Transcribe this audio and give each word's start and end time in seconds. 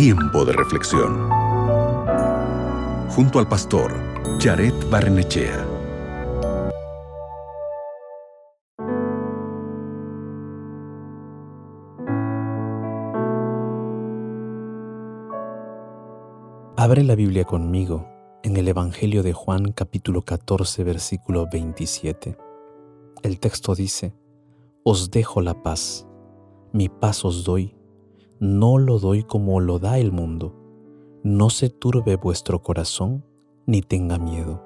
Tiempo 0.00 0.44
de 0.44 0.52
reflexión. 0.52 1.28
Junto 3.10 3.40
al 3.40 3.48
pastor 3.48 3.92
Jared 4.38 4.72
Barnechea. 4.88 5.66
Abre 16.76 17.02
la 17.02 17.16
Biblia 17.16 17.42
conmigo 17.42 18.08
en 18.44 18.56
el 18.56 18.68
Evangelio 18.68 19.24
de 19.24 19.32
Juan 19.32 19.72
capítulo 19.72 20.22
14 20.22 20.84
versículo 20.84 21.48
27. 21.50 22.38
El 23.24 23.40
texto 23.40 23.74
dice, 23.74 24.14
Os 24.84 25.10
dejo 25.10 25.40
la 25.40 25.60
paz, 25.60 26.06
mi 26.72 26.88
paz 26.88 27.24
os 27.24 27.42
doy, 27.42 27.77
no 28.40 28.78
lo 28.78 28.98
doy 28.98 29.24
como 29.24 29.58
lo 29.60 29.78
da 29.78 29.98
el 29.98 30.12
mundo. 30.12 30.54
No 31.24 31.50
se 31.50 31.70
turbe 31.70 32.16
vuestro 32.16 32.62
corazón 32.62 33.24
ni 33.66 33.82
tenga 33.82 34.18
miedo. 34.18 34.62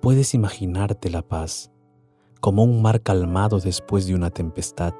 Puedes 0.00 0.34
imaginarte 0.34 1.10
la 1.10 1.22
paz 1.22 1.72
como 2.40 2.64
un 2.64 2.82
mar 2.82 3.02
calmado 3.02 3.60
después 3.60 4.06
de 4.06 4.14
una 4.14 4.30
tempestad, 4.30 4.94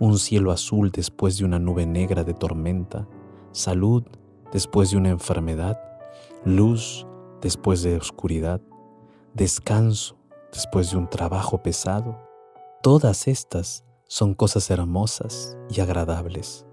un 0.00 0.18
cielo 0.18 0.50
azul 0.50 0.90
después 0.90 1.38
de 1.38 1.44
una 1.44 1.58
nube 1.58 1.86
negra 1.86 2.24
de 2.24 2.34
tormenta, 2.34 3.08
salud 3.52 4.04
después 4.52 4.90
de 4.90 4.96
una 4.96 5.10
enfermedad, 5.10 5.80
luz 6.44 7.06
después 7.40 7.82
de 7.82 7.96
oscuridad, 7.96 8.60
descanso 9.34 10.16
después 10.52 10.90
de 10.90 10.98
un 10.98 11.08
trabajo 11.08 11.62
pesado. 11.62 12.18
Todas 12.82 13.28
estas 13.28 13.84
son 14.06 14.34
cosas 14.34 14.70
hermosas 14.70 15.56
y 15.70 15.80
agradables. 15.80 16.66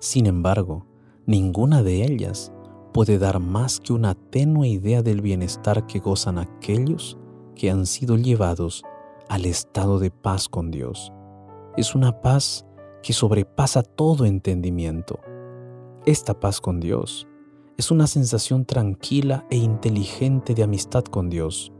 Sin 0.00 0.26
embargo, 0.26 0.86
ninguna 1.26 1.82
de 1.82 2.04
ellas 2.04 2.52
puede 2.92 3.18
dar 3.18 3.40
más 3.40 3.80
que 3.80 3.92
una 3.92 4.14
tenue 4.14 4.68
idea 4.68 5.02
del 5.02 5.20
bienestar 5.20 5.86
que 5.86 5.98
gozan 5.98 6.38
aquellos 6.38 7.18
que 7.54 7.70
han 7.70 7.86
sido 7.86 8.16
llevados 8.16 8.84
al 9.28 9.44
estado 9.44 9.98
de 9.98 10.10
paz 10.10 10.48
con 10.48 10.70
Dios. 10.70 11.12
Es 11.76 11.94
una 11.94 12.20
paz 12.20 12.64
que 13.02 13.12
sobrepasa 13.12 13.82
todo 13.82 14.24
entendimiento. 14.24 15.20
Esta 16.06 16.38
paz 16.38 16.60
con 16.60 16.80
Dios 16.80 17.26
es 17.76 17.90
una 17.90 18.06
sensación 18.06 18.64
tranquila 18.64 19.46
e 19.50 19.56
inteligente 19.56 20.54
de 20.54 20.64
amistad 20.64 21.04
con 21.04 21.30
Dios, 21.30 21.72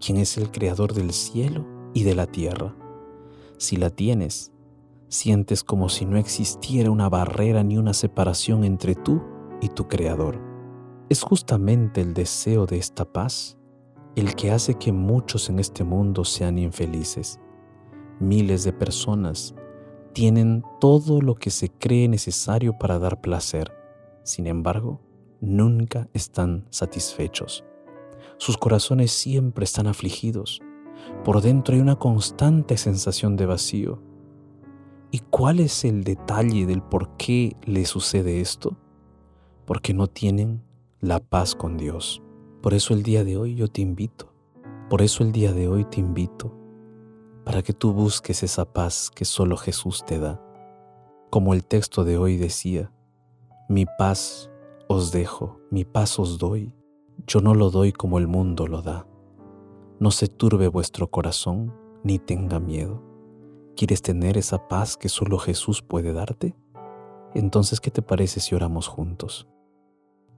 quien 0.00 0.16
es 0.18 0.36
el 0.38 0.50
creador 0.50 0.94
del 0.94 1.12
cielo 1.12 1.64
y 1.94 2.04
de 2.04 2.14
la 2.14 2.26
tierra. 2.26 2.74
Si 3.56 3.76
la 3.76 3.90
tienes, 3.90 4.52
sientes 5.08 5.64
como 5.64 5.88
si 5.88 6.04
no 6.04 6.18
existiera 6.18 6.90
una 6.90 7.08
barrera 7.08 7.62
ni 7.62 7.76
una 7.76 7.94
separación 7.94 8.64
entre 8.64 8.94
tú 8.94 9.22
y 9.60 9.68
tu 9.68 9.88
Creador. 9.88 10.40
Es 11.08 11.22
justamente 11.22 12.00
el 12.00 12.14
deseo 12.14 12.66
de 12.66 12.78
esta 12.78 13.04
paz 13.04 13.58
el 14.16 14.34
que 14.34 14.50
hace 14.50 14.74
que 14.74 14.92
muchos 14.92 15.48
en 15.48 15.58
este 15.58 15.84
mundo 15.84 16.24
sean 16.24 16.58
infelices. 16.58 17.40
Miles 18.20 18.64
de 18.64 18.72
personas 18.72 19.54
tienen 20.12 20.64
todo 20.80 21.20
lo 21.20 21.36
que 21.36 21.50
se 21.50 21.70
cree 21.70 22.08
necesario 22.08 22.76
para 22.78 22.98
dar 22.98 23.20
placer. 23.20 23.72
Sin 24.24 24.46
embargo, 24.46 25.00
nunca 25.40 26.08
están 26.14 26.66
satisfechos. 26.70 27.64
Sus 28.38 28.58
corazones 28.58 29.12
siempre 29.12 29.64
están 29.64 29.86
afligidos. 29.86 30.60
Por 31.24 31.40
dentro 31.40 31.74
hay 31.74 31.80
una 31.80 31.96
constante 31.96 32.76
sensación 32.76 33.36
de 33.36 33.46
vacío 33.46 34.02
¿Y 35.10 35.20
cuál 35.30 35.60
es 35.60 35.84
el 35.86 36.04
detalle 36.04 36.66
del 36.66 36.82
por 36.82 37.16
qué 37.16 37.56
le 37.64 37.86
sucede 37.86 38.40
esto? 38.40 38.76
Porque 39.64 39.94
no 39.94 40.06
tienen 40.06 40.62
la 41.00 41.18
paz 41.18 41.54
con 41.54 41.78
Dios. 41.78 42.22
Por 42.62 42.74
eso 42.74 42.92
el 42.92 43.02
día 43.02 43.24
de 43.24 43.38
hoy 43.38 43.54
yo 43.54 43.68
te 43.68 43.80
invito, 43.80 44.34
por 44.90 45.00
eso 45.00 45.22
el 45.22 45.32
día 45.32 45.52
de 45.52 45.66
hoy 45.68 45.84
te 45.86 46.00
invito, 46.00 46.54
para 47.44 47.62
que 47.62 47.72
tú 47.72 47.92
busques 47.94 48.42
esa 48.42 48.66
paz 48.70 49.10
que 49.14 49.24
solo 49.24 49.56
Jesús 49.56 50.04
te 50.04 50.18
da. 50.18 50.42
Como 51.30 51.54
el 51.54 51.64
texto 51.64 52.04
de 52.04 52.18
hoy 52.18 52.36
decía, 52.36 52.92
mi 53.68 53.86
paz 53.86 54.50
os 54.88 55.12
dejo, 55.12 55.60
mi 55.70 55.84
paz 55.86 56.18
os 56.18 56.38
doy, 56.38 56.74
yo 57.26 57.40
no 57.40 57.54
lo 57.54 57.70
doy 57.70 57.92
como 57.92 58.18
el 58.18 58.26
mundo 58.26 58.66
lo 58.66 58.82
da. 58.82 59.06
No 60.00 60.10
se 60.10 60.28
turbe 60.28 60.68
vuestro 60.68 61.08
corazón, 61.08 61.74
ni 62.02 62.18
tenga 62.18 62.60
miedo. 62.60 63.07
¿Quieres 63.78 64.02
tener 64.02 64.36
esa 64.36 64.66
paz 64.66 64.96
que 64.96 65.08
solo 65.08 65.38
Jesús 65.38 65.82
puede 65.82 66.12
darte? 66.12 66.56
Entonces, 67.32 67.80
¿qué 67.80 67.92
te 67.92 68.02
parece 68.02 68.40
si 68.40 68.56
oramos 68.56 68.88
juntos? 68.88 69.46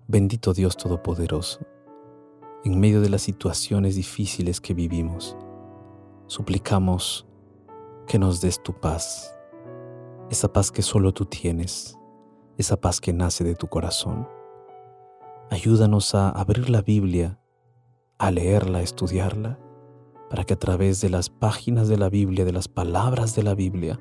Bendito 0.06 0.52
Dios 0.52 0.76
Todopoderoso, 0.76 1.60
en 2.64 2.78
medio 2.78 3.00
de 3.00 3.08
las 3.08 3.22
situaciones 3.22 3.96
difíciles 3.96 4.60
que 4.60 4.74
vivimos, 4.74 5.38
suplicamos 6.26 7.26
que 8.06 8.18
nos 8.18 8.42
des 8.42 8.62
tu 8.62 8.78
paz, 8.78 9.34
esa 10.28 10.52
paz 10.52 10.70
que 10.70 10.82
solo 10.82 11.14
tú 11.14 11.24
tienes, 11.24 11.98
esa 12.58 12.78
paz 12.78 13.00
que 13.00 13.14
nace 13.14 13.42
de 13.42 13.54
tu 13.54 13.68
corazón. 13.68 14.28
Ayúdanos 15.48 16.14
a 16.14 16.28
abrir 16.28 16.68
la 16.68 16.82
Biblia, 16.82 17.40
a 18.18 18.30
leerla, 18.30 18.80
a 18.80 18.82
estudiarla 18.82 19.58
para 20.30 20.44
que 20.44 20.54
a 20.54 20.58
través 20.58 21.00
de 21.00 21.10
las 21.10 21.28
páginas 21.28 21.88
de 21.88 21.98
la 21.98 22.08
Biblia, 22.08 22.44
de 22.44 22.52
las 22.52 22.68
palabras 22.68 23.34
de 23.34 23.42
la 23.42 23.54
Biblia, 23.54 23.98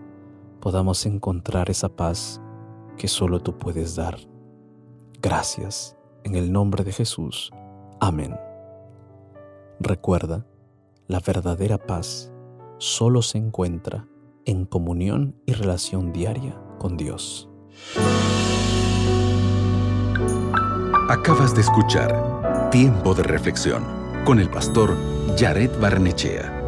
podamos 0.62 1.08
encontrar 1.08 1.72
esa 1.72 1.90
paz 1.90 2.40
que 2.98 3.08
solo 3.08 3.40
tú 3.40 3.58
puedes 3.58 3.96
dar. 3.96 4.20
Gracias, 5.22 5.98
en 6.24 6.36
el 6.36 6.52
nombre 6.52 6.84
de 6.84 6.94
Jesús. 6.94 7.52
Amén. 8.00 8.38
Recuerda, 9.80 10.46
la 11.08 11.20
verdadera 11.20 11.80
paz 11.80 12.32
solo 12.78 13.24
se 13.24 13.40
encuentra 13.40 14.08
en 14.46 14.66
comunión 14.66 15.36
y 15.48 15.54
relación 15.54 16.14
diaria 16.14 16.62
con 16.78 16.96
Dios. 16.96 17.50
Acabas 21.10 21.56
de 21.56 21.62
escuchar 21.62 22.70
Tiempo 22.70 23.16
de 23.16 23.24
Reflexión 23.24 23.84
con 24.26 24.40
el 24.40 24.50
pastor 24.50 24.96
Jared 25.40 25.72
Barnechea. 25.80 26.59